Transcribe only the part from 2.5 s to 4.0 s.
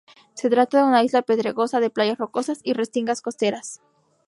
y restingas costeras.